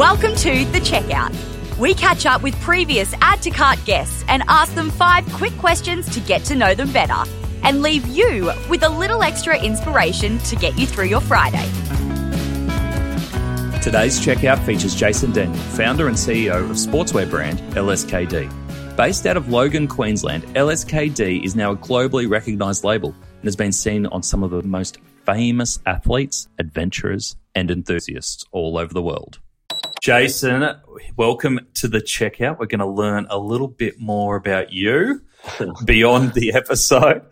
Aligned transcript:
Welcome 0.00 0.34
to 0.36 0.64
The 0.64 0.78
Checkout. 0.78 1.30
We 1.76 1.92
catch 1.92 2.24
up 2.24 2.42
with 2.42 2.58
previous 2.62 3.12
Add 3.20 3.42
to 3.42 3.50
Cart 3.50 3.78
guests 3.84 4.24
and 4.28 4.42
ask 4.48 4.74
them 4.74 4.88
five 4.88 5.30
quick 5.34 5.52
questions 5.58 6.08
to 6.14 6.20
get 6.20 6.42
to 6.44 6.54
know 6.54 6.74
them 6.74 6.90
better 6.90 7.30
and 7.62 7.82
leave 7.82 8.06
you 8.06 8.50
with 8.70 8.82
a 8.82 8.88
little 8.88 9.22
extra 9.22 9.62
inspiration 9.62 10.38
to 10.38 10.56
get 10.56 10.78
you 10.78 10.86
through 10.86 11.04
your 11.04 11.20
Friday. 11.20 11.62
Today's 13.82 14.18
checkout 14.18 14.64
features 14.64 14.94
Jason 14.94 15.32
Daniel, 15.32 15.54
founder 15.74 16.08
and 16.08 16.16
CEO 16.16 16.70
of 16.70 16.76
sportswear 16.78 17.28
brand 17.28 17.58
LSKD. 17.74 18.96
Based 18.96 19.26
out 19.26 19.36
of 19.36 19.50
Logan, 19.50 19.86
Queensland, 19.86 20.44
LSKD 20.54 21.44
is 21.44 21.54
now 21.54 21.72
a 21.72 21.76
globally 21.76 22.26
recognised 22.26 22.84
label 22.84 23.10
and 23.10 23.44
has 23.44 23.54
been 23.54 23.70
seen 23.70 24.06
on 24.06 24.22
some 24.22 24.42
of 24.42 24.50
the 24.50 24.62
most 24.62 24.96
famous 25.26 25.78
athletes, 25.84 26.48
adventurers, 26.58 27.36
and 27.54 27.70
enthusiasts 27.70 28.46
all 28.50 28.78
over 28.78 28.94
the 28.94 29.02
world. 29.02 29.40
Jason, 30.00 30.66
welcome 31.14 31.60
to 31.74 31.86
the 31.86 32.00
checkout. 32.00 32.58
We're 32.58 32.64
going 32.64 32.78
to 32.78 32.86
learn 32.86 33.26
a 33.28 33.36
little 33.36 33.68
bit 33.68 34.00
more 34.00 34.36
about 34.36 34.72
you 34.72 35.20
beyond 35.84 36.32
the 36.32 36.54
episode. 36.54 37.22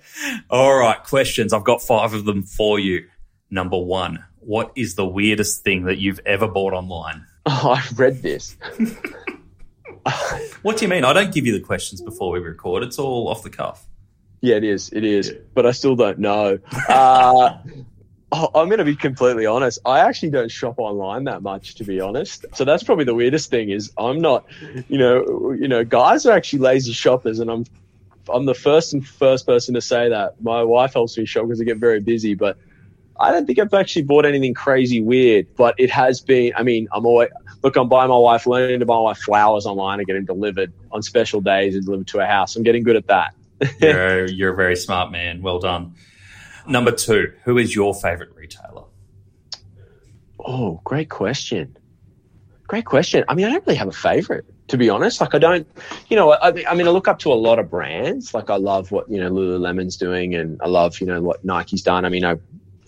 All 0.51 0.77
right, 0.77 1.03
questions. 1.03 1.55
I've 1.55 1.65
got 1.65 1.81
five 1.81 2.13
of 2.13 2.27
them 2.27 2.43
for 2.43 2.79
you. 2.79 3.09
Number 3.51 3.79
one, 3.79 4.23
what 4.41 4.71
is 4.77 4.97
the 4.97 5.07
weirdest 5.07 5.65
thing 5.65 5.85
that 5.85 5.97
you've 5.97 6.21
ever 6.27 6.47
bought 6.47 6.75
online? 6.75 7.25
Oh, 7.47 7.71
I've 7.71 7.99
read 7.99 8.21
this. 8.21 8.59
what 10.61 10.77
do 10.77 10.85
you 10.85 10.91
mean? 10.91 11.05
I 11.05 11.15
don't 11.15 11.33
give 11.33 11.47
you 11.47 11.55
the 11.55 11.65
questions 11.65 12.03
before 12.03 12.33
we 12.33 12.39
record. 12.39 12.83
It's 12.83 12.99
all 12.99 13.29
off 13.29 13.43
the 13.43 13.51
cuff. 13.51 13.87
Yeah, 14.43 14.57
it 14.57 14.65
is. 14.65 14.91
It 14.93 15.05
is. 15.05 15.31
Yeah. 15.31 15.39
But 15.55 15.65
I 15.65 15.71
still 15.71 15.97
don't 15.97 16.19
know. 16.19 16.59
Uh, 16.87 17.57
Oh, 18.31 18.51
I'm 18.55 18.69
going 18.69 18.79
to 18.79 18.85
be 18.85 18.97
completely 18.97 19.47
honest. 19.47 19.79
I 19.87 20.01
actually 20.01 20.31
don't 20.31 20.51
shop 20.51 20.75
online 20.79 21.25
that 21.25 21.43
much, 21.43 21.77
to 21.77 21.85
be 21.85 22.01
honest. 22.01 22.45
So 22.55 22.65
that's 22.65 22.83
probably 22.83 23.07
the 23.07 23.15
weirdest 23.15 23.51
thing 23.51 23.71
is 23.71 23.91
I'm 23.97 24.21
not, 24.21 24.45
you 24.89 24.99
know, 24.99 25.53
you 25.53 25.67
know, 25.67 25.83
guys 25.83 26.27
are 26.27 26.33
actually 26.33 26.59
lazy 26.59 26.93
shoppers, 26.93 27.39
and 27.39 27.51
I'm, 27.51 27.65
I'm 28.29 28.45
the 28.45 28.55
first 28.55 28.93
and 28.93 29.07
first 29.07 29.47
person 29.47 29.75
to 29.75 29.81
say 29.81 30.11
that. 30.11 30.43
My 30.43 30.63
wife 30.63 30.93
helps 30.93 31.17
me 31.17 31.25
shop 31.25 31.47
because 31.47 31.61
I 31.61 31.65
get 31.65 31.79
very 31.79 32.01
busy, 32.01 32.35
but 32.35 32.59
I 33.19 33.33
don't 33.33 33.47
think 33.47 33.59
I've 33.59 33.73
actually 33.73 34.03
bought 34.03 34.27
anything 34.27 34.53
crazy 34.53 35.01
weird. 35.01 35.47
But 35.57 35.77
it 35.79 35.91
has 35.91 36.21
been. 36.21 36.53
I 36.55 36.63
mean, 36.65 36.87
I'm 36.93 37.07
always 37.07 37.31
look. 37.63 37.77
I'm 37.77 37.89
buying 37.89 38.11
my 38.11 38.19
wife, 38.19 38.47
learning 38.47 38.81
to 38.81 38.87
buy 38.87 38.97
my 38.97 39.01
wife 39.01 39.19
flowers 39.19 39.65
online 39.65 40.01
and 40.01 40.07
getting 40.07 40.27
delivered 40.27 40.73
on 40.93 41.03
special 41.03 41.41
days 41.41 41.75
and 41.75 41.85
delivered 41.85 42.09
to 42.09 42.19
her 42.19 42.27
house. 42.27 42.57
I'm 42.57 42.63
getting 42.63 42.83
good 42.83 42.97
at 42.97 43.07
that. 43.07 43.35
you're, 43.81 44.27
you're 44.27 44.53
a 44.53 44.57
very 44.57 44.77
smart 44.77 45.11
man. 45.11 45.41
Well 45.41 45.59
done. 45.59 45.95
Number 46.69 46.93
two, 46.93 47.33
who 47.45 47.57
is 47.59 47.75
your 47.75 47.95
favorite 47.95 48.35
retailer? 48.35 48.85
Oh, 50.39 50.81
great 50.85 51.09
question. 51.09 51.77
Great 52.67 52.85
question. 52.85 53.25
I 53.29 53.35
mean, 53.35 53.47
I 53.47 53.51
don't 53.51 53.67
really 53.67 53.79
have 53.79 53.89
a 53.89 53.93
favorite, 53.93 54.45
to 54.69 54.77
be 54.77 54.91
honest. 54.91 55.21
Like, 55.21 55.35
I 55.35 55.39
don't, 55.39 55.67
you 56.09 56.17
know, 56.17 56.33
I, 56.33 56.49
I, 56.69 56.75
mean, 56.75 56.87
I 56.87 56.91
look 56.91 57.09
up 57.09 57.19
to 57.21 57.33
a 57.33 57.35
lot 57.35 57.59
of 57.59 57.71
brands. 57.71 58.35
Like, 58.35 58.51
I 58.51 58.57
love 58.57 58.93
what, 58.93 59.11
you 59.11 59.19
know, 59.19 59.31
Lululemon's 59.31 59.97
doing 59.97 60.35
and 60.35 60.61
I 60.63 60.69
love, 60.69 61.01
you 61.01 61.07
know, 61.07 61.23
what 61.23 61.45
Nike's 61.45 61.81
done. 61.81 62.05
I 62.05 62.11
mean, 62.11 62.27
I, 62.27 62.37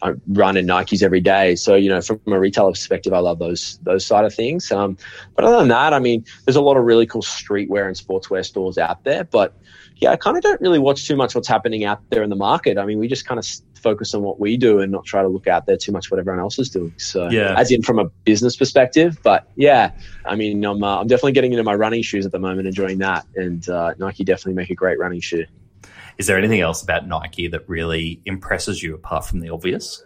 I 0.02 0.12
run 0.28 0.56
in 0.56 0.66
Nikes 0.66 1.02
every 1.02 1.20
day. 1.20 1.56
So, 1.56 1.74
you 1.74 1.88
know, 1.88 2.00
from 2.00 2.20
a 2.26 2.38
retailer 2.38 2.70
perspective, 2.70 3.12
I 3.12 3.18
love 3.18 3.38
those, 3.38 3.78
those 3.82 4.06
side 4.06 4.24
of 4.24 4.34
things. 4.34 4.70
Um, 4.72 4.96
but 5.34 5.44
other 5.44 5.58
than 5.58 5.68
that, 5.68 5.92
I 5.92 5.98
mean, 5.98 6.24
there's 6.44 6.56
a 6.56 6.60
lot 6.60 6.76
of 6.76 6.84
really 6.84 7.06
cool 7.06 7.22
streetwear 7.22 7.86
and 7.86 7.96
sportswear 7.96 8.44
stores 8.44 8.78
out 8.78 9.04
there, 9.04 9.24
but 9.24 9.54
yeah, 10.00 10.12
I 10.12 10.16
kind 10.16 10.36
of 10.36 10.42
don't 10.42 10.60
really 10.60 10.78
watch 10.78 11.06
too 11.06 11.16
much 11.16 11.34
what's 11.34 11.48
happening 11.48 11.84
out 11.84 12.00
there 12.08 12.22
in 12.22 12.30
the 12.30 12.36
market. 12.36 12.78
I 12.78 12.86
mean, 12.86 12.98
we 12.98 13.06
just 13.06 13.26
kind 13.26 13.38
of 13.38 13.46
focus 13.74 14.14
on 14.14 14.22
what 14.22 14.40
we 14.40 14.56
do 14.56 14.80
and 14.80 14.90
not 14.90 15.04
try 15.04 15.22
to 15.22 15.28
look 15.28 15.46
out 15.46 15.66
there 15.66 15.76
too 15.76 15.92
much 15.92 16.10
what 16.10 16.18
everyone 16.18 16.40
else 16.40 16.58
is 16.58 16.70
doing. 16.70 16.94
So, 16.96 17.28
yeah. 17.28 17.54
as 17.58 17.70
in 17.70 17.82
from 17.82 17.98
a 17.98 18.06
business 18.24 18.56
perspective, 18.56 19.18
but 19.22 19.48
yeah, 19.56 19.92
I 20.24 20.36
mean, 20.36 20.64
I'm 20.64 20.82
uh, 20.82 21.00
I'm 21.00 21.06
definitely 21.06 21.32
getting 21.32 21.52
into 21.52 21.64
my 21.64 21.74
running 21.74 22.02
shoes 22.02 22.24
at 22.24 22.32
the 22.32 22.38
moment, 22.38 22.66
enjoying 22.66 22.98
that, 22.98 23.26
and 23.36 23.68
uh, 23.68 23.94
Nike 23.98 24.24
definitely 24.24 24.54
make 24.54 24.70
a 24.70 24.74
great 24.74 24.98
running 24.98 25.20
shoe. 25.20 25.44
Is 26.18 26.26
there 26.26 26.38
anything 26.38 26.60
else 26.60 26.82
about 26.82 27.06
Nike 27.06 27.48
that 27.48 27.68
really 27.68 28.20
impresses 28.26 28.82
you 28.82 28.94
apart 28.94 29.24
from 29.24 29.41
the 29.41 29.50
obvious? 29.50 30.02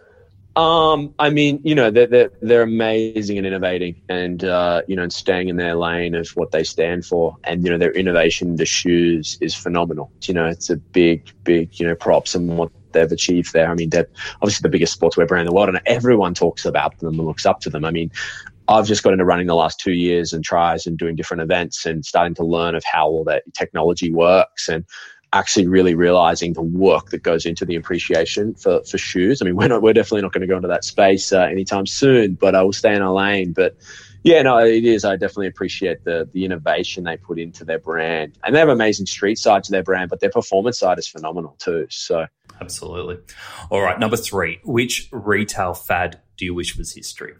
Um, 0.55 1.13
I 1.19 1.31
mean, 1.31 1.59
you 1.65 1.75
know, 1.75 1.91
they're, 1.91 2.07
they're, 2.07 2.31
they're 2.41 2.61
amazing 2.61 3.37
and 3.37 3.45
innovating 3.45 4.01
and, 4.07 4.41
uh, 4.45 4.83
you 4.87 4.95
know, 4.95 5.03
and 5.03 5.11
staying 5.11 5.49
in 5.49 5.57
their 5.57 5.75
lane 5.75 6.15
of 6.15 6.29
what 6.29 6.51
they 6.51 6.63
stand 6.63 7.05
for. 7.05 7.35
And, 7.43 7.65
you 7.65 7.71
know, 7.71 7.77
their 7.77 7.91
innovation, 7.91 8.55
the 8.55 8.65
shoes 8.65 9.37
is 9.41 9.53
phenomenal. 9.53 10.13
You 10.23 10.33
know, 10.33 10.45
it's 10.45 10.69
a 10.69 10.77
big, 10.77 11.29
big, 11.43 11.77
you 11.77 11.85
know, 11.85 11.95
props 11.95 12.35
and 12.35 12.57
what 12.57 12.71
they've 12.93 13.11
achieved 13.11 13.51
there. 13.51 13.69
I 13.69 13.73
mean, 13.73 13.89
they're 13.89 14.07
obviously 14.35 14.63
the 14.63 14.69
biggest 14.69 14.97
sportswear 14.97 15.27
brand 15.27 15.41
in 15.41 15.47
the 15.47 15.55
world 15.55 15.67
and 15.67 15.81
everyone 15.85 16.33
talks 16.33 16.63
about 16.63 16.97
them 16.99 17.19
and 17.19 17.27
looks 17.27 17.45
up 17.45 17.59
to 17.61 17.69
them. 17.69 17.83
I 17.83 17.91
mean, 17.91 18.09
I've 18.67 18.87
just 18.87 19.03
got 19.03 19.11
into 19.11 19.25
running 19.25 19.47
the 19.47 19.55
last 19.55 19.79
two 19.79 19.91
years 19.91 20.33
and 20.33 20.43
tries 20.43 20.87
and 20.87 20.97
doing 20.97 21.15
different 21.15 21.43
events 21.43 21.85
and 21.85 22.05
starting 22.05 22.33
to 22.35 22.43
learn 22.43 22.75
of 22.75 22.83
how 22.83 23.07
all 23.07 23.23
that 23.25 23.43
technology 23.53 24.11
works. 24.11 24.69
And 24.69 24.85
actually 25.33 25.67
really 25.67 25.95
realizing 25.95 26.53
the 26.53 26.61
work 26.61 27.09
that 27.09 27.23
goes 27.23 27.45
into 27.45 27.65
the 27.65 27.75
appreciation 27.75 28.53
for, 28.55 28.83
for 28.83 28.97
shoes. 28.97 29.41
I 29.41 29.45
mean, 29.45 29.55
we're 29.57 29.67
not, 29.67 29.81
we're 29.81 29.93
definitely 29.93 30.21
not 30.21 30.33
going 30.33 30.41
to 30.41 30.47
go 30.47 30.55
into 30.55 30.67
that 30.67 30.83
space 30.83 31.31
uh, 31.33 31.41
anytime 31.41 31.85
soon, 31.85 32.35
but 32.35 32.55
I 32.55 32.63
will 32.63 32.73
stay 32.73 32.95
in 32.95 33.01
our 33.01 33.13
lane. 33.13 33.53
But 33.53 33.75
yeah, 34.25 34.41
no, 34.41 34.57
it 34.57 34.83
is. 34.83 35.05
I 35.05 35.17
definitely 35.17 35.47
appreciate 35.47 36.03
the 36.03 36.27
the 36.33 36.45
innovation 36.45 37.03
they 37.03 37.15
put 37.15 37.37
into 37.37 37.63
their 37.63 37.77
brand, 37.77 38.39
and 38.43 38.55
they 38.55 38.59
have 38.59 38.69
amazing 38.69 39.05
street 39.05 39.37
side 39.37 39.63
to 39.65 39.71
their 39.71 39.83
brand, 39.83 40.09
but 40.09 40.19
their 40.19 40.31
performance 40.31 40.79
side 40.79 40.97
is 40.97 41.07
phenomenal 41.07 41.55
too. 41.59 41.85
So 41.91 42.25
absolutely. 42.59 43.19
All 43.69 43.81
right, 43.81 43.99
number 43.99 44.17
three. 44.17 44.59
Which 44.63 45.09
retail 45.11 45.75
fad 45.75 46.21
do 46.37 46.45
you 46.45 46.55
wish 46.55 46.75
was 46.75 46.91
history? 46.91 47.35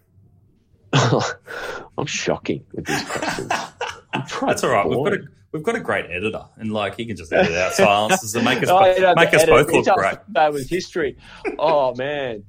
I'm 0.93 2.05
shocking 2.05 2.63
with 2.71 2.85
these 2.85 3.03
questions. 3.03 3.47
That's 4.41 4.63
all 4.63 4.69
right. 4.69 4.87
We've 4.87 5.03
got 5.03 5.13
a 5.13 5.27
we've 5.55 5.63
got 5.63 5.75
a 5.75 5.79
great 5.79 6.05
editor, 6.11 6.45
and 6.57 6.71
like 6.71 6.95
he 6.95 7.05
can 7.05 7.15
just 7.15 7.31
edit 7.31 7.53
out 7.53 7.73
silences 7.73 8.35
and 8.35 8.43
make 8.43 8.61
us 8.61 8.69
oh, 8.69 9.13
make 9.15 9.33
us 9.33 9.45
both 9.45 9.71
look 9.71 9.85
great. 9.97 10.17
That 10.29 10.51
was 10.51 10.69
history. 10.69 11.17
Oh 11.57 11.95
man. 11.95 12.43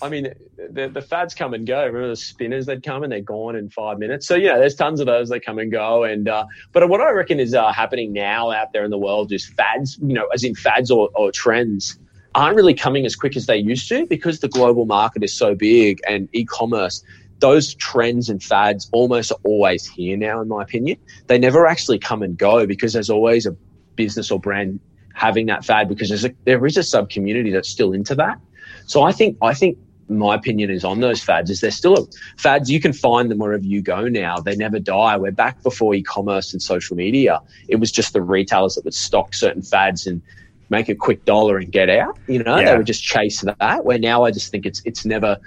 I 0.00 0.08
mean, 0.08 0.34
the, 0.56 0.88
the 0.88 1.00
fads 1.00 1.32
come 1.32 1.54
and 1.54 1.64
go. 1.64 1.86
Remember 1.86 2.08
the 2.08 2.16
spinners 2.16 2.66
that 2.66 2.82
come 2.82 3.04
and 3.04 3.12
they're 3.12 3.20
gone 3.20 3.54
in 3.54 3.70
five 3.70 4.00
minutes. 4.00 4.26
So 4.26 4.34
yeah, 4.34 4.58
there's 4.58 4.74
tons 4.74 4.98
of 4.98 5.06
those 5.06 5.28
that 5.28 5.44
come 5.44 5.60
and 5.60 5.70
go. 5.70 6.02
And 6.02 6.28
uh, 6.28 6.44
but 6.72 6.88
what 6.88 7.00
I 7.00 7.10
reckon 7.10 7.38
is 7.38 7.54
uh, 7.54 7.72
happening 7.72 8.12
now 8.12 8.50
out 8.50 8.72
there 8.72 8.84
in 8.84 8.90
the 8.90 8.98
world 8.98 9.30
is 9.30 9.46
fads. 9.46 9.98
You 10.02 10.14
know, 10.14 10.26
as 10.34 10.42
in 10.42 10.56
fads 10.56 10.90
or, 10.90 11.08
or 11.14 11.30
trends 11.30 11.98
aren't 12.34 12.56
really 12.56 12.74
coming 12.74 13.06
as 13.06 13.14
quick 13.14 13.36
as 13.36 13.46
they 13.46 13.56
used 13.56 13.88
to 13.90 14.06
because 14.06 14.40
the 14.40 14.48
global 14.48 14.86
market 14.86 15.22
is 15.22 15.32
so 15.32 15.54
big 15.54 16.00
and 16.08 16.28
e-commerce 16.32 17.04
those 17.42 17.74
trends 17.74 18.30
and 18.30 18.40
fads 18.40 18.88
almost 18.92 19.32
are 19.32 19.38
always 19.42 19.84
here 19.84 20.16
now, 20.16 20.40
in 20.40 20.46
my 20.48 20.62
opinion. 20.62 20.96
They 21.26 21.38
never 21.38 21.66
actually 21.66 21.98
come 21.98 22.22
and 22.22 22.38
go 22.38 22.66
because 22.66 22.92
there's 22.92 23.10
always 23.10 23.46
a 23.46 23.56
business 23.96 24.30
or 24.30 24.38
brand 24.38 24.78
having 25.12 25.46
that 25.46 25.64
fad 25.64 25.88
because 25.88 26.08
there's 26.08 26.24
a, 26.24 26.32
there 26.44 26.64
is 26.64 26.76
a 26.76 26.84
sub 26.84 27.10
community 27.10 27.50
that's 27.50 27.68
still 27.68 27.92
into 27.92 28.14
that. 28.14 28.38
So 28.86 29.02
I 29.02 29.10
think 29.10 29.38
I 29.42 29.54
think 29.54 29.76
my 30.08 30.36
opinion 30.36 30.70
is 30.70 30.84
on 30.84 31.00
those 31.00 31.20
fads 31.20 31.50
is 31.50 31.60
they're 31.60 31.72
still 31.72 31.98
a, 31.98 32.06
fads 32.36 32.70
you 32.70 32.80
can 32.80 32.92
find 32.92 33.28
them 33.28 33.38
wherever 33.38 33.64
you 33.64 33.80
go 33.80 34.08
now 34.08 34.36
they 34.36 34.54
never 34.54 34.78
die 34.78 35.16
we're 35.16 35.30
back 35.30 35.62
before 35.62 35.94
e-commerce 35.94 36.52
and 36.52 36.60
social 36.60 36.96
media 36.96 37.40
it 37.68 37.76
was 37.76 37.90
just 37.90 38.12
the 38.12 38.20
retailers 38.20 38.74
that 38.74 38.84
would 38.84 38.92
stock 38.92 39.32
certain 39.32 39.62
fads 39.62 40.06
and 40.06 40.20
make 40.68 40.90
a 40.90 40.94
quick 40.94 41.24
dollar 41.24 41.56
and 41.56 41.72
get 41.72 41.88
out 41.88 42.18
you 42.26 42.42
know 42.42 42.58
yeah. 42.58 42.72
they 42.72 42.76
would 42.76 42.86
just 42.86 43.02
chase 43.02 43.40
that 43.40 43.84
where 43.86 43.98
now 43.98 44.24
i 44.24 44.30
just 44.30 44.50
think 44.50 44.66
it's 44.66 44.82
it's 44.84 45.06
never 45.06 45.38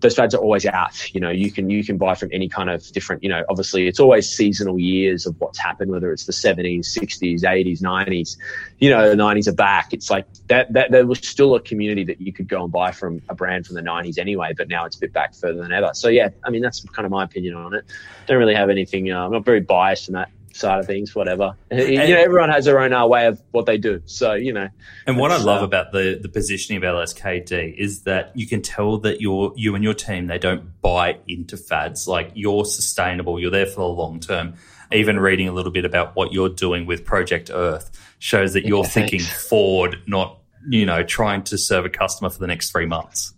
those 0.00 0.14
fads 0.14 0.34
are 0.34 0.40
always 0.40 0.66
out. 0.66 1.14
You 1.14 1.20
know, 1.20 1.30
you 1.30 1.50
can 1.50 1.70
you 1.70 1.84
can 1.84 1.98
buy 1.98 2.14
from 2.14 2.30
any 2.32 2.48
kind 2.48 2.70
of 2.70 2.86
different. 2.92 3.22
You 3.22 3.28
know, 3.28 3.44
obviously 3.48 3.86
it's 3.86 4.00
always 4.00 4.28
seasonal 4.28 4.78
years 4.78 5.26
of 5.26 5.38
what's 5.40 5.58
happened, 5.58 5.90
whether 5.90 6.12
it's 6.12 6.24
the 6.24 6.32
seventies, 6.32 6.92
sixties, 6.92 7.44
eighties, 7.44 7.82
nineties. 7.82 8.38
You 8.78 8.90
know, 8.90 9.08
the 9.08 9.16
nineties 9.16 9.48
are 9.48 9.54
back. 9.54 9.92
It's 9.92 10.10
like 10.10 10.26
that. 10.48 10.72
That 10.72 10.90
there 10.90 11.06
was 11.06 11.18
still 11.18 11.54
a 11.54 11.60
community 11.60 12.04
that 12.04 12.20
you 12.20 12.32
could 12.32 12.48
go 12.48 12.62
and 12.62 12.72
buy 12.72 12.92
from 12.92 13.22
a 13.28 13.34
brand 13.34 13.66
from 13.66 13.76
the 13.76 13.82
nineties 13.82 14.18
anyway, 14.18 14.54
but 14.56 14.68
now 14.68 14.84
it's 14.86 14.96
a 14.96 15.00
bit 15.00 15.12
back 15.12 15.34
further 15.34 15.60
than 15.62 15.72
ever. 15.72 15.90
So 15.94 16.08
yeah, 16.08 16.30
I 16.44 16.50
mean 16.50 16.62
that's 16.62 16.80
kind 16.80 17.06
of 17.06 17.12
my 17.12 17.24
opinion 17.24 17.54
on 17.54 17.74
it. 17.74 17.84
Don't 18.26 18.38
really 18.38 18.54
have 18.54 18.70
anything. 18.70 19.10
Uh, 19.12 19.24
I'm 19.24 19.32
not 19.32 19.44
very 19.44 19.60
biased 19.60 20.08
in 20.08 20.14
that 20.14 20.30
side 20.52 20.80
of 20.80 20.86
things, 20.86 21.14
whatever. 21.14 21.56
And, 21.70 21.88
you 21.88 22.14
know, 22.14 22.20
everyone 22.20 22.50
has 22.50 22.64
their 22.64 22.80
own 22.80 22.92
uh, 22.92 23.06
way 23.06 23.26
of 23.26 23.40
what 23.52 23.66
they 23.66 23.78
do. 23.78 24.02
So, 24.04 24.34
you 24.34 24.52
know. 24.52 24.68
And 25.06 25.16
what 25.16 25.30
I 25.30 25.36
love 25.36 25.62
uh, 25.62 25.66
about 25.66 25.92
the, 25.92 26.18
the 26.20 26.28
positioning 26.28 26.82
of 26.82 26.94
LSKD 26.94 27.76
is 27.76 28.02
that 28.02 28.32
you 28.36 28.46
can 28.46 28.60
tell 28.60 28.98
that 28.98 29.20
you're, 29.20 29.52
you 29.56 29.74
and 29.74 29.84
your 29.84 29.94
team, 29.94 30.26
they 30.26 30.38
don't 30.38 30.80
buy 30.82 31.18
into 31.28 31.56
fads. 31.56 32.08
Like 32.08 32.32
you're 32.34 32.64
sustainable. 32.64 33.38
You're 33.40 33.50
there 33.50 33.66
for 33.66 33.80
the 33.80 33.86
long 33.86 34.20
term. 34.20 34.54
Even 34.92 35.20
reading 35.20 35.48
a 35.48 35.52
little 35.52 35.72
bit 35.72 35.84
about 35.84 36.16
what 36.16 36.32
you're 36.32 36.48
doing 36.48 36.86
with 36.86 37.04
Project 37.04 37.50
Earth 37.52 37.90
shows 38.18 38.54
that 38.54 38.64
you're 38.64 38.84
thinking 38.84 39.20
forward, 39.20 39.96
not, 40.06 40.38
you 40.68 40.84
know, 40.84 41.04
trying 41.04 41.44
to 41.44 41.56
serve 41.56 41.84
a 41.84 41.88
customer 41.88 42.28
for 42.28 42.40
the 42.40 42.48
next 42.48 42.72
three 42.72 42.86
months. 42.86 43.32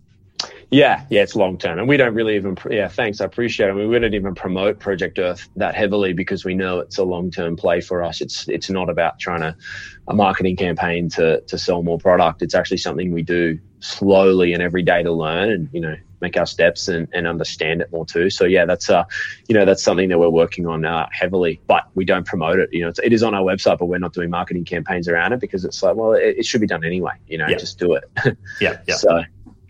Yeah, 0.73 1.05
yeah, 1.11 1.21
it's 1.21 1.35
long 1.35 1.59
term, 1.59 1.77
and 1.77 1.87
we 1.87 1.97
don't 1.97 2.15
really 2.15 2.35
even. 2.35 2.57
Yeah, 2.69 2.87
thanks, 2.87 3.21
I 3.21 3.25
appreciate 3.25 3.67
it. 3.67 3.73
I 3.73 3.75
mean, 3.75 3.89
we 3.89 3.99
don't 3.99 4.15
even 4.15 4.33
promote 4.33 4.79
Project 4.79 5.19
Earth 5.19 5.47
that 5.55 5.75
heavily 5.75 6.13
because 6.13 6.43
we 6.43 6.55
know 6.55 6.79
it's 6.79 6.97
a 6.97 7.03
long 7.03 7.29
term 7.29 7.55
play 7.55 7.79
for 7.79 8.01
us. 8.01 8.21
It's 8.21 8.47
it's 8.47 8.71
not 8.71 8.89
about 8.89 9.19
trying 9.19 9.41
to 9.41 9.55
a 10.07 10.15
marketing 10.15 10.55
campaign 10.55 11.09
to 11.09 11.41
to 11.41 11.57
sell 11.59 11.83
more 11.83 11.99
product. 11.99 12.41
It's 12.41 12.55
actually 12.55 12.77
something 12.77 13.13
we 13.13 13.21
do 13.21 13.59
slowly 13.81 14.53
and 14.53 14.63
every 14.63 14.81
day 14.81 15.03
to 15.03 15.11
learn, 15.11 15.51
and 15.51 15.69
you 15.73 15.79
know, 15.79 15.95
make 16.21 16.37
our 16.37 16.47
steps 16.47 16.87
and, 16.87 17.07
and 17.13 17.27
understand 17.27 17.81
it 17.81 17.91
more 17.91 18.07
too. 18.07 18.31
So 18.31 18.45
yeah, 18.45 18.65
that's 18.65 18.89
uh, 18.89 19.03
you 19.47 19.53
know, 19.53 19.65
that's 19.65 19.83
something 19.83 20.09
that 20.09 20.17
we're 20.17 20.29
working 20.29 20.65
on 20.65 20.85
uh, 20.85 21.07
heavily, 21.11 21.61
but 21.67 21.83
we 21.93 22.03
don't 22.03 22.25
promote 22.25 22.57
it. 22.57 22.69
You 22.71 22.81
know, 22.81 22.87
it's, 22.87 22.99
it 22.99 23.13
is 23.13 23.21
on 23.21 23.35
our 23.35 23.43
website, 23.43 23.77
but 23.77 23.85
we're 23.85 23.99
not 23.99 24.13
doing 24.13 24.31
marketing 24.31 24.65
campaigns 24.65 25.07
around 25.07 25.33
it 25.33 25.39
because 25.39 25.65
it's 25.65 25.83
like, 25.83 25.95
well, 25.95 26.13
it, 26.13 26.37
it 26.39 26.45
should 26.47 26.61
be 26.61 26.67
done 26.67 26.83
anyway. 26.83 27.13
You 27.27 27.37
know, 27.37 27.47
just 27.49 27.77
do 27.77 27.93
it. 27.93 28.05
yeah, 28.59 28.79
yeah. 28.87 28.95
So. 29.03 29.23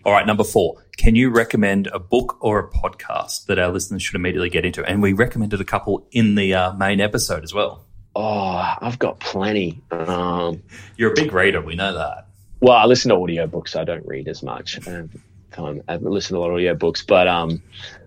All 0.06 0.12
right, 0.12 0.26
number 0.26 0.44
four. 0.44 0.83
Can 0.96 1.16
you 1.16 1.30
recommend 1.30 1.88
a 1.88 1.98
book 1.98 2.36
or 2.40 2.58
a 2.58 2.70
podcast 2.70 3.46
that 3.46 3.58
our 3.58 3.70
listeners 3.70 4.02
should 4.02 4.14
immediately 4.14 4.50
get 4.50 4.64
into? 4.64 4.84
And 4.84 5.02
we 5.02 5.12
recommended 5.12 5.60
a 5.60 5.64
couple 5.64 6.06
in 6.12 6.34
the 6.34 6.54
uh, 6.54 6.72
main 6.74 7.00
episode 7.00 7.42
as 7.42 7.52
well. 7.52 7.84
Oh, 8.16 8.76
I've 8.80 8.98
got 8.98 9.18
plenty. 9.18 9.82
Um, 9.90 10.62
You're 10.96 11.10
a 11.10 11.14
big 11.14 11.32
reader. 11.32 11.60
We 11.60 11.74
know 11.74 11.94
that. 11.94 12.28
Well, 12.60 12.76
I 12.76 12.84
listen 12.86 13.08
to 13.10 13.16
audiobooks. 13.16 13.74
I 13.76 13.84
don't 13.84 14.06
read 14.06 14.28
as 14.28 14.42
much. 14.42 14.86
Um, 14.86 15.10
time. 15.54 15.82
I 15.88 15.96
listen 15.96 16.34
to 16.34 16.40
a 16.40 16.40
lot 16.40 16.50
of 16.50 16.58
audiobooks, 16.58 17.06
but 17.06 17.28
um, 17.28 17.62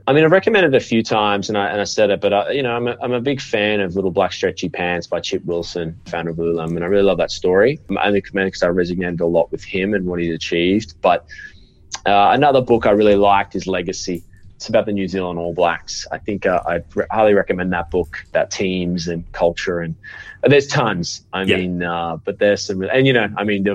I 0.05 0.13
mean, 0.13 0.23
I've 0.23 0.31
recommended 0.31 0.73
it 0.73 0.77
a 0.77 0.85
few 0.85 1.01
times, 1.01 1.49
and 1.49 1.57
I 1.57 1.67
and 1.67 1.81
I 1.81 1.85
said 1.85 2.09
it, 2.09 2.21
but 2.21 2.33
I, 2.33 2.51
you 2.51 2.61
know, 2.61 2.75
I'm 2.75 2.87
a, 2.87 2.97
I'm 3.01 3.13
a 3.13 3.21
big 3.21 3.41
fan 3.41 3.79
of 3.79 3.95
Little 3.95 4.11
Black 4.11 4.33
Stretchy 4.33 4.69
Pants 4.69 5.07
by 5.07 5.19
Chip 5.19 5.43
Wilson, 5.45 5.99
founder 6.05 6.31
of 6.31 6.37
Lululemon, 6.37 6.75
and 6.75 6.83
I 6.83 6.87
really 6.87 7.03
love 7.03 7.17
that 7.17 7.31
story. 7.31 7.79
I 7.97 8.07
only 8.07 8.21
commend 8.21 8.47
because 8.47 8.63
I 8.63 8.67
resonated 8.67 9.21
a 9.21 9.25
lot 9.25 9.51
with 9.51 9.63
him 9.63 9.93
and 9.93 10.05
what 10.05 10.19
he's 10.19 10.33
achieved, 10.33 11.01
but 11.01 11.25
uh, 12.07 12.31
another 12.31 12.61
book 12.61 12.85
I 12.85 12.91
really 12.91 13.15
liked 13.15 13.55
is 13.55 13.67
Legacy. 13.67 14.23
It's 14.55 14.69
about 14.69 14.87
the 14.87 14.91
New 14.91 15.07
Zealand 15.07 15.37
All 15.37 15.53
Blacks. 15.53 16.07
I 16.11 16.17
think 16.17 16.47
uh, 16.47 16.63
I'd 16.65 16.95
re- 16.95 17.05
highly 17.11 17.35
recommend 17.35 17.73
that 17.73 17.91
book 17.91 18.25
about 18.29 18.49
teams 18.49 19.07
and 19.07 19.31
culture. 19.31 19.79
And 19.81 19.95
uh, 20.43 20.49
there's 20.49 20.65
tons. 20.65 21.21
I 21.31 21.43
yeah. 21.43 21.57
mean, 21.57 21.83
uh, 21.83 22.17
but 22.17 22.39
there's 22.39 22.65
some, 22.65 22.81
and 22.81 23.05
you 23.05 23.13
know, 23.13 23.27
I 23.37 23.43
mean, 23.43 23.65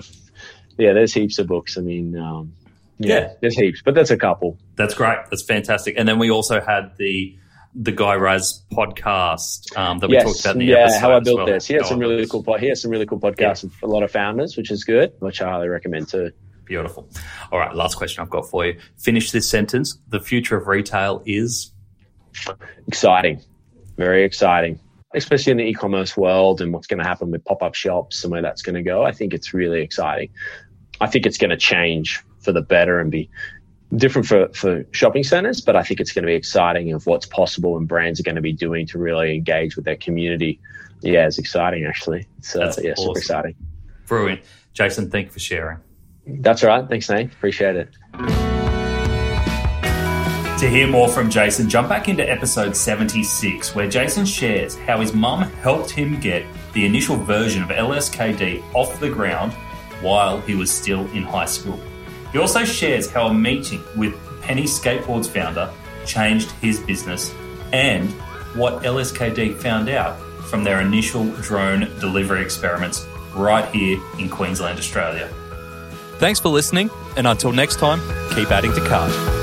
yeah, 0.78 0.92
there's 0.92 1.12
heaps 1.14 1.38
of 1.38 1.46
books. 1.46 1.78
I 1.78 1.82
mean, 1.82 2.16
um, 2.18 2.52
yeah, 2.98 3.14
yeah, 3.14 3.32
there's 3.40 3.56
heaps, 3.56 3.82
but 3.84 3.94
that's 3.94 4.10
a 4.10 4.16
couple. 4.16 4.58
That's 4.76 4.94
great. 4.94 5.18
That's 5.30 5.44
fantastic. 5.44 5.94
And 5.96 6.08
then 6.08 6.18
we 6.18 6.30
also 6.30 6.60
had 6.60 6.96
the 6.96 7.36
the 7.74 7.92
Guy 7.92 8.14
Raz 8.16 8.62
podcast 8.72 9.76
um, 9.76 9.98
that 10.00 10.08
we 10.08 10.14
yes. 10.14 10.24
talked 10.24 10.40
about 10.40 10.54
in 10.54 10.58
the 10.58 10.64
yeah, 10.66 10.76
episode. 10.78 10.94
Yeah, 10.94 11.00
how 11.00 11.16
I 11.16 11.20
built 11.20 11.36
well. 11.38 11.46
this. 11.46 11.66
He 11.66 11.74
had 11.74 11.86
some 11.86 11.98
really 11.98 12.26
cool. 12.26 12.44
He 12.58 12.66
has 12.68 12.82
some 12.82 12.90
really 12.90 13.06
cool 13.06 13.20
podcasts 13.20 13.62
yeah. 13.62 13.70
with 13.70 13.82
a 13.82 13.86
lot 13.86 14.02
of 14.02 14.10
founders, 14.10 14.56
which 14.56 14.70
is 14.70 14.84
good, 14.84 15.12
which 15.20 15.40
I 15.40 15.50
highly 15.50 15.68
recommend 15.68 16.08
too. 16.08 16.32
Beautiful. 16.64 17.08
All 17.50 17.58
right, 17.58 17.74
last 17.74 17.96
question 17.96 18.22
I've 18.22 18.30
got 18.30 18.48
for 18.48 18.64
you. 18.64 18.78
Finish 18.96 19.30
this 19.30 19.48
sentence. 19.48 19.98
The 20.08 20.20
future 20.20 20.56
of 20.56 20.66
retail 20.66 21.22
is 21.26 21.72
exciting, 22.86 23.42
very 23.96 24.24
exciting, 24.24 24.80
especially 25.14 25.50
in 25.50 25.58
the 25.58 25.64
e-commerce 25.64 26.16
world 26.16 26.60
and 26.60 26.72
what's 26.72 26.86
going 26.86 27.00
to 27.00 27.04
happen 27.04 27.30
with 27.30 27.44
pop-up 27.44 27.74
shops 27.74 28.24
and 28.24 28.32
where 28.32 28.42
that's 28.42 28.62
going 28.62 28.76
to 28.76 28.82
go. 28.82 29.02
I 29.02 29.12
think 29.12 29.34
it's 29.34 29.52
really 29.52 29.82
exciting. 29.82 30.30
I 31.00 31.08
think 31.08 31.26
it's 31.26 31.38
going 31.38 31.50
to 31.50 31.56
change 31.56 32.22
for 32.40 32.52
the 32.52 32.62
better 32.62 33.00
and 33.00 33.10
be 33.10 33.28
different 33.96 34.26
for, 34.26 34.48
for 34.54 34.84
shopping 34.92 35.24
centers, 35.24 35.60
but 35.60 35.76
I 35.76 35.82
think 35.82 36.00
it's 36.00 36.12
going 36.12 36.22
to 36.22 36.26
be 36.26 36.34
exciting 36.34 36.92
of 36.92 37.06
what's 37.06 37.26
possible 37.26 37.76
and 37.76 37.86
brands 37.86 38.18
are 38.20 38.22
going 38.22 38.36
to 38.36 38.40
be 38.40 38.52
doing 38.52 38.86
to 38.86 38.98
really 38.98 39.34
engage 39.34 39.76
with 39.76 39.84
their 39.84 39.96
community. 39.96 40.60
Yeah, 41.02 41.26
it's 41.26 41.38
exciting 41.38 41.84
actually. 41.84 42.26
So 42.40 42.62
uh, 42.62 42.64
That's 42.66 42.82
yeah, 42.82 42.92
awesome. 42.92 43.04
super 43.04 43.18
exciting. 43.18 43.54
Brilliant. 44.06 44.42
Jason, 44.72 45.10
thank 45.10 45.26
you 45.26 45.32
for 45.32 45.40
sharing. 45.40 45.78
That's 46.26 46.62
all 46.62 46.70
right. 46.70 46.88
Thanks, 46.88 47.08
Nate. 47.10 47.32
Appreciate 47.32 47.76
it. 47.76 47.88
To 50.62 50.68
hear 50.70 50.86
more 50.86 51.08
from 51.08 51.28
Jason, 51.28 51.68
jump 51.68 51.88
back 51.88 52.08
into 52.08 52.22
episode 52.22 52.76
76, 52.76 53.74
where 53.74 53.88
Jason 53.88 54.24
shares 54.24 54.76
how 54.76 55.00
his 55.00 55.12
mum 55.12 55.42
helped 55.42 55.90
him 55.90 56.20
get 56.20 56.46
the 56.72 56.86
initial 56.86 57.16
version 57.16 57.64
of 57.64 57.70
LSKD 57.70 58.62
off 58.72 59.00
the 59.00 59.10
ground 59.10 59.52
while 60.02 60.40
he 60.42 60.54
was 60.54 60.70
still 60.70 61.00
in 61.10 61.24
high 61.24 61.46
school. 61.46 61.80
He 62.30 62.38
also 62.38 62.64
shares 62.64 63.10
how 63.10 63.26
a 63.26 63.34
meeting 63.34 63.82
with 63.96 64.14
Penny 64.42 64.62
Skateboards 64.62 65.28
founder 65.28 65.68
changed 66.06 66.52
his 66.52 66.78
business 66.78 67.34
and 67.72 68.08
what 68.54 68.84
LSKD 68.84 69.56
found 69.56 69.88
out 69.88 70.16
from 70.44 70.62
their 70.62 70.80
initial 70.80 71.24
drone 71.40 71.80
delivery 71.98 72.42
experiments 72.42 73.04
right 73.34 73.68
here 73.74 74.00
in 74.18 74.28
Queensland, 74.28 74.78
Australia. 74.78 75.28
Thanks 76.18 76.40
for 76.40 76.48
listening, 76.48 76.90
and 77.16 77.26
until 77.26 77.52
next 77.52 77.76
time, 77.76 78.00
keep 78.34 78.50
adding 78.50 78.72
to 78.72 78.80
cart. 78.86 79.41